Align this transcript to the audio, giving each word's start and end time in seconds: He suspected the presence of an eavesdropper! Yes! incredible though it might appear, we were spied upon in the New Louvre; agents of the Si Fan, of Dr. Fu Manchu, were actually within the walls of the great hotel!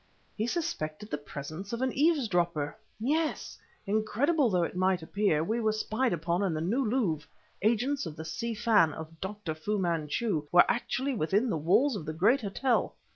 He 0.35 0.47
suspected 0.47 1.11
the 1.11 1.19
presence 1.19 1.73
of 1.73 1.83
an 1.83 1.93
eavesdropper! 1.93 2.75
Yes! 2.99 3.59
incredible 3.85 4.49
though 4.49 4.63
it 4.63 4.75
might 4.75 5.03
appear, 5.03 5.43
we 5.43 5.59
were 5.61 5.71
spied 5.71 6.11
upon 6.11 6.41
in 6.41 6.55
the 6.55 6.59
New 6.59 6.83
Louvre; 6.83 7.29
agents 7.61 8.07
of 8.07 8.15
the 8.15 8.25
Si 8.25 8.55
Fan, 8.55 8.93
of 8.93 9.21
Dr. 9.21 9.53
Fu 9.53 9.77
Manchu, 9.77 10.47
were 10.51 10.65
actually 10.67 11.13
within 11.13 11.51
the 11.51 11.55
walls 11.57 11.95
of 11.95 12.07
the 12.07 12.13
great 12.13 12.41
hotel! 12.41 12.95